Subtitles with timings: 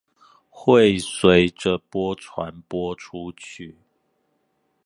[0.49, 3.77] 會隨著波傳播出去